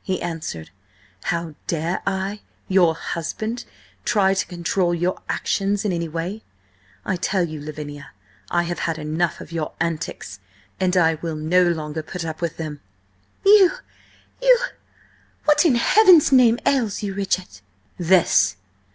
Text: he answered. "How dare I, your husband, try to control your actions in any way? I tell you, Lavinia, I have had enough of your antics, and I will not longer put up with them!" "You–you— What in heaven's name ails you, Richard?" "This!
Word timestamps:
he 0.00 0.22
answered. 0.22 0.70
"How 1.24 1.54
dare 1.66 2.00
I, 2.06 2.40
your 2.68 2.94
husband, 2.94 3.66
try 4.06 4.32
to 4.32 4.46
control 4.46 4.94
your 4.94 5.20
actions 5.28 5.84
in 5.84 5.92
any 5.92 6.08
way? 6.08 6.42
I 7.04 7.16
tell 7.16 7.44
you, 7.46 7.60
Lavinia, 7.60 8.12
I 8.50 8.62
have 8.62 8.78
had 8.78 8.96
enough 8.98 9.42
of 9.42 9.52
your 9.52 9.72
antics, 9.80 10.40
and 10.80 10.96
I 10.96 11.16
will 11.16 11.36
not 11.36 11.76
longer 11.76 12.02
put 12.02 12.24
up 12.24 12.40
with 12.40 12.56
them!" 12.56 12.80
"You–you— 13.44 14.56
What 15.44 15.66
in 15.66 15.74
heaven's 15.74 16.32
name 16.32 16.58
ails 16.66 17.02
you, 17.02 17.12
Richard?" 17.12 17.60
"This! 17.98 18.56